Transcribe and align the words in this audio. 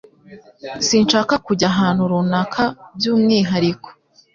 Sinshaka 0.87 1.33
kujya 1.45 1.67
ahantu 1.73 2.01
runaka 2.11 2.63
byumwihariko 2.97 3.89